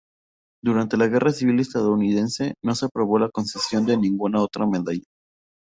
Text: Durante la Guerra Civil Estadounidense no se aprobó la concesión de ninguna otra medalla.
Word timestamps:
Durante 0.63 0.97
la 0.97 1.05
Guerra 1.05 1.29
Civil 1.31 1.59
Estadounidense 1.59 2.55
no 2.63 2.73
se 2.73 2.87
aprobó 2.87 3.19
la 3.19 3.29
concesión 3.29 3.85
de 3.85 3.97
ninguna 3.97 4.41
otra 4.41 4.65
medalla. 4.65 5.05